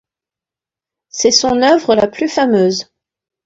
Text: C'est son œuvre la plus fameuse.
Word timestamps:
C'est 1.09 1.29
son 1.29 1.61
œuvre 1.61 1.93
la 1.93 2.07
plus 2.07 2.27
fameuse. 2.27 2.91